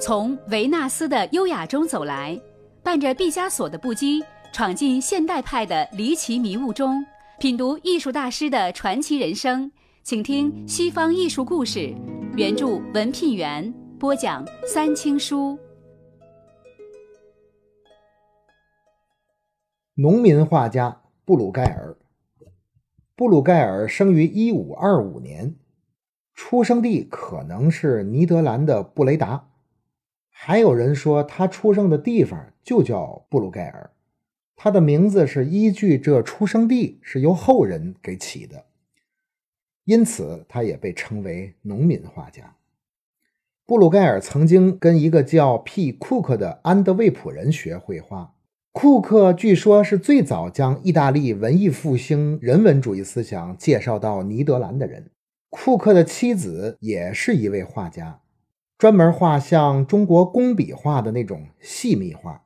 [0.00, 2.40] 从维纳斯的优雅中走来，
[2.84, 7.04] 伴着毕加索的不羁，闯进现代派的离奇迷雾中，
[7.40, 9.70] 品读艺术大师的传奇人生。
[10.04, 11.92] 请听西方艺术故事，
[12.36, 15.58] 原著文聘元播讲三清书。
[19.94, 21.94] 农民画家布鲁盖尔。
[23.18, 25.56] 布鲁盖尔生于一五二五年，
[26.34, 29.50] 出生地可能是尼德兰的布雷达，
[30.30, 33.90] 还有人说他出生的地方就叫布鲁盖尔。
[34.54, 38.66] 他的名字是依据这出生地是由后人给起的，
[39.84, 42.54] 因此他也被称为农民画家。
[43.66, 45.90] 布鲁盖尔曾经跟一个叫 P.
[45.90, 48.36] 库克的安德卫普人学绘画。
[48.72, 55.10] 库克据说是最早将意大利文艺复兴人文主义思想介绍到尼德兰的人。
[55.50, 58.20] 库克的妻子也是一位画家，
[58.76, 62.44] 专门画像中国工笔画的那种细密画。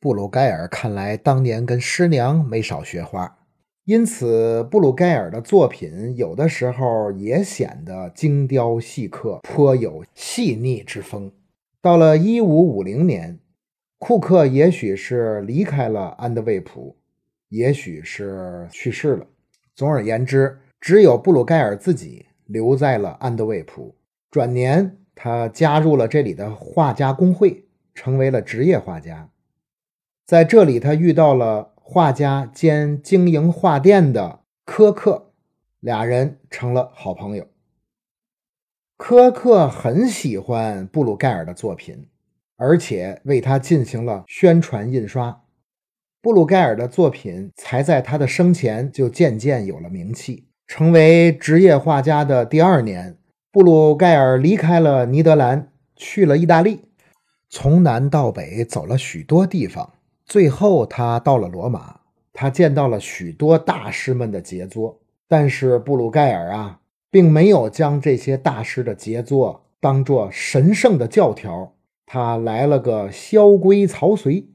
[0.00, 3.38] 布鲁盖尔看来当年跟师娘没少学画，
[3.84, 11.30] 因此布鲁盖尔的作品有的时候也显得精雕细刻，颇有细腻之风。
[11.80, 13.38] 到了一五五零年。
[13.98, 16.96] 库克也许是离开了安德卫普，
[17.48, 19.26] 也许是去世了。
[19.74, 23.96] 总而言之，只有布鲁盖尔自己留在了安德卫普。
[24.30, 29.30] 转年，他加入了这里的画家工会，成为了职业画家。
[30.24, 35.32] 在这里，他遇到了画家兼经营画店的科克，
[35.80, 37.48] 俩人成了好朋友。
[38.96, 42.06] 科克很喜欢布鲁盖尔的作品。
[42.58, 45.44] 而且为他进行了宣传印刷，
[46.20, 50.48] 布鲁盖尔的作品才在他的生前就渐渐有了名气。
[50.66, 53.16] 成为职业画家的第二年，
[53.52, 56.80] 布鲁盖尔离开了尼德兰，去了意大利，
[57.48, 59.94] 从南到北走了许多地方，
[60.26, 62.00] 最后他到了罗马。
[62.32, 71.72] 他见到了许多大师们的杰作，但是布鲁盖尔啊，并没有将这些大师的杰作当作神圣的教条。
[72.10, 74.48] 他来了个萧规曹随，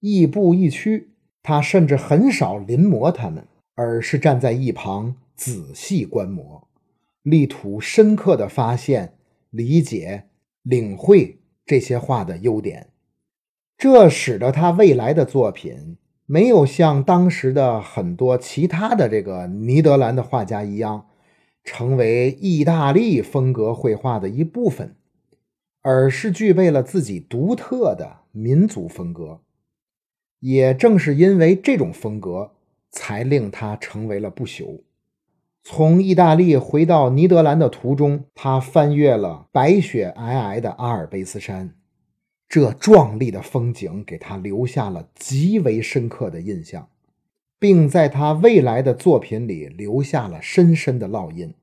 [0.00, 1.10] 亦步亦趋。
[1.42, 6.66] 他甚至很少临摹他们，而是站在一旁仔细观摩，
[7.22, 9.12] 力图深刻的发现、
[9.50, 10.24] 理解、
[10.62, 12.88] 领会这些画的优点。
[13.76, 21.08] 这使得他未来的作品没有像当时的很多其他的这个尼德兰的画家一样，
[21.62, 24.96] 成为意大利风格绘画的一部分。
[25.82, 29.40] 而是具备了自己独特的民族风格，
[30.40, 32.52] 也正是因为这种风格，
[32.90, 34.82] 才令他成为了不朽。
[35.62, 41.74] 从意大利回到尼德兰的途中，他翻越了白雪皑皑的阿尔卑斯山，
[42.48, 46.88] 这壮丽的风景给他留下了极为深刻的印象，
[47.58, 51.54] 并在他未来的作品里留下了深深的烙印。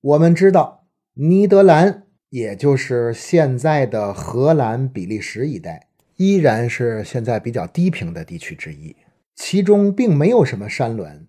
[0.00, 2.07] 我们知道，尼德兰。
[2.30, 8.94] 也就是现在的荷兰、比利时一带，依然是现在比较低平的地区之一，
[9.34, 11.26] 其中并没有什么山峦，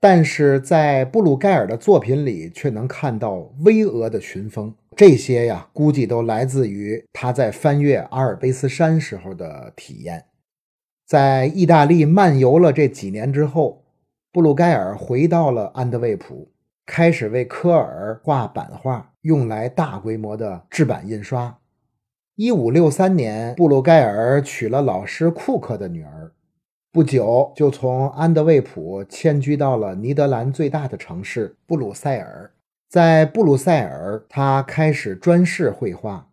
[0.00, 4.74] 但是在布鲁盖尔的作品里却能看到巍峨的群峰。
[4.96, 10.24] 这些呀，估计都来自于他在翻越阿尔卑斯山时候的体验。
[11.06, 13.84] 在意大利漫游了这几年之后，
[14.32, 16.50] 布鲁盖尔回到了安德卫普。
[16.90, 21.56] 开始为科尔画版画，用来大规模的制版印刷。
[22.34, 26.32] 一五六三年，布鲁盖尔娶了老师库克的女儿，
[26.90, 32.50] 不久就从安德卫普迁居到了尼德兰最大的城市布鲁塞尔。
[32.88, 36.28] 在布鲁塞尔，他开始专事绘画。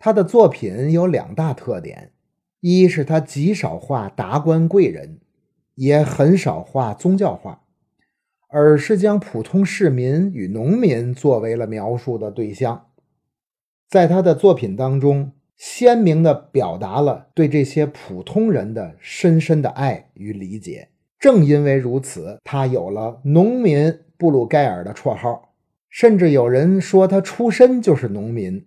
[0.00, 2.10] 他的作品有两大特点：
[2.58, 5.20] 一是他极少画达官贵人，
[5.76, 7.60] 也很少画宗教画。
[8.56, 12.86] 而是将普通市民与农民作为了描述的对象，
[13.88, 20.90] 在他的作品当中，鲜明地表达了对这些普通人的深深的爱与理解。
[21.18, 25.52] 正因为如此，他有了“农民布鲁盖尔”的绰号，
[25.90, 28.64] 甚至有人说他出身就是农民。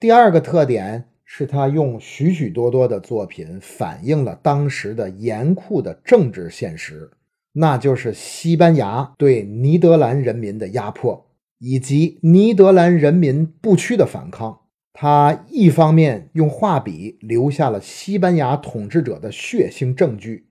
[0.00, 7.10] 第二个特点是他用许许多多的作品反映了当时的严酷的政治现实。
[7.58, 11.26] 那就是西班牙对尼德兰人民的压迫，
[11.58, 14.60] 以及尼德兰人民不屈的反抗。
[14.92, 20.48] 他一方面用画笔留下了西班牙统治者的血腥证据，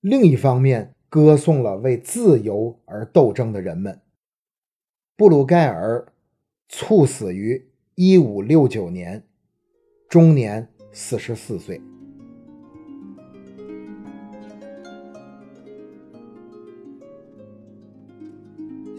[0.00, 4.00] 另一方面歌颂了为自由而斗争的人们。
[5.16, 6.10] 布鲁盖尔
[6.68, 9.24] 猝死于一五六九年，
[10.08, 11.89] 终年四十四岁。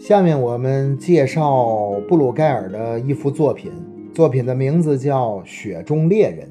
[0.02, 3.72] 下面我们介绍布鲁盖尔的一幅作品，
[4.12, 6.48] 作品的名字叫《雪中猎人》。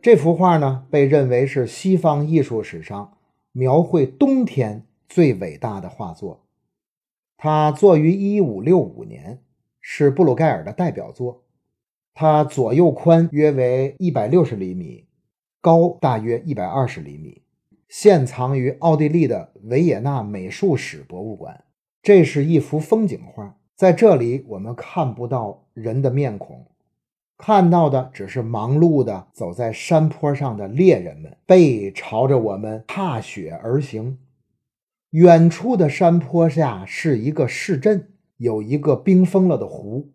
[0.00, 3.14] 这幅画呢，被认为是西方艺术史上
[3.50, 6.44] 描绘冬天最伟大的画作。
[7.36, 9.42] 它作于1565年，
[9.80, 11.42] 是布鲁盖尔的代表作。
[12.14, 15.06] 它左右宽约为160厘米，
[15.60, 17.42] 高大约120厘米，
[17.88, 21.64] 现藏于奥地利的维也纳美术史博物馆。
[22.02, 26.66] 这是一幅风景画，在这里我们看不到人的面孔。
[27.36, 34.18] 看到的只是忙碌的走在山坡上的猎人们，背朝着我们踏雪而行。
[35.10, 40.10] 远处的山坡下是一个市镇，有一个冰封了的湖，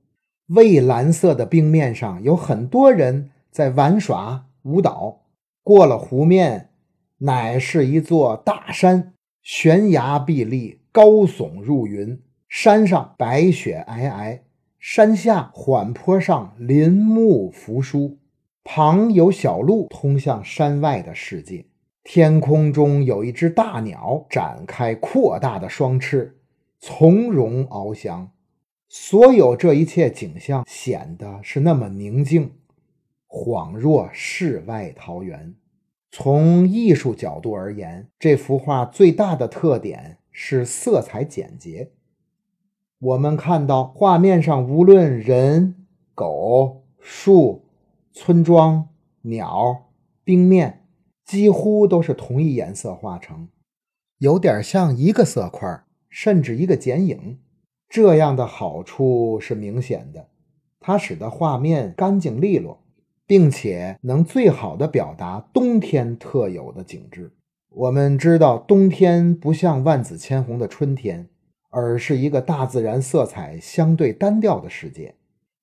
[0.48, 5.22] 蔚蓝色的冰面上有很多人在玩耍舞蹈。
[5.64, 6.70] 过了湖面，
[7.18, 14.40] 乃是一座大山，悬崖壁立，高耸入云，山上白雪皑皑。
[14.80, 18.18] 山下缓坡上林木扶疏，
[18.64, 21.66] 旁有小路通向山外的世界。
[22.02, 26.38] 天空中有一只大鸟展开扩大的双翅，
[26.80, 28.32] 从容翱翔。
[28.88, 32.54] 所有这一切景象显得是那么宁静，
[33.28, 35.56] 恍若世外桃源。
[36.10, 41.94] 从艺术角度而言，这幅画最大的特点是色彩简洁。
[43.00, 47.64] 我们看到画面上，无论人、狗、树、
[48.12, 48.90] 村庄、
[49.22, 49.92] 鸟、
[50.26, 50.86] 冰面，
[51.24, 53.48] 几乎都是同一颜色画成，
[54.18, 57.40] 有点像一个色块，甚至一个剪影。
[57.88, 60.28] 这样的好处是明显的，
[60.82, 62.84] 它使得画面干净利落，
[63.26, 67.32] 并且能最好的表达冬天特有的景致。
[67.76, 71.30] 我们知道，冬天不像万紫千红的春天。
[71.78, 75.14] 而是一个大自然色彩相对单调的世界，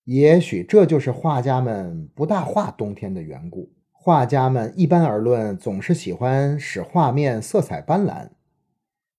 [0.04, 3.72] 也许这就是画家们不大画冬天的缘故。
[3.92, 8.28] 画家们一般而论总是喜欢使画面色彩斑斓，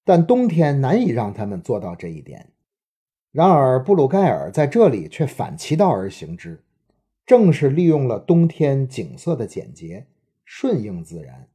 [0.06, 2.50] 但冬天难以让他们做到这一点。
[3.32, 6.64] 然而，布鲁盖尔在这里却反其道而行之，
[7.26, 10.06] 正是利用了冬天景色的简洁，
[10.46, 11.48] 顺应自然，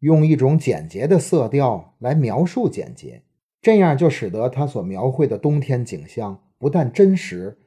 [0.00, 3.22] 用一种简洁的色调来描述简洁。
[3.60, 7.58] 这样就使得他所描绘的冬天景象不但真实，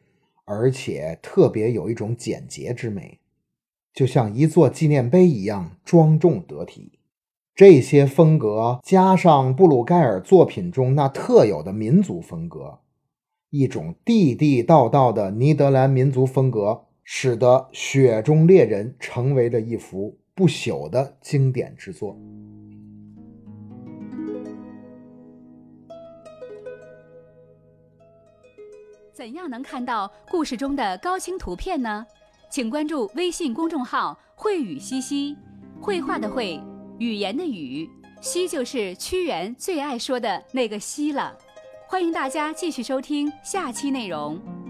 [0.46, 3.20] 而且特别有一种简洁之美，
[3.94, 7.00] 就像一座纪念碑一样庄重得体。
[7.54, 12.80] 这些风格加上布鲁盖尔作品中那特有的民族风格，
[13.50, 22.18] 一种地地道道的尼德兰民族风格，使得《雪中猎人》成为了一幅不朽的经典之作。
[29.14, 32.06] 怎样能看到故事中的高清图片呢？
[32.50, 35.38] 请关注微信公众号“绘语西西”，
[35.80, 36.60] 绘画的绘，
[36.98, 37.88] 语言的语，
[38.20, 41.38] 西就是屈原最爱说的那个西了。
[41.88, 44.61] 欢迎大家继续收听下期内容。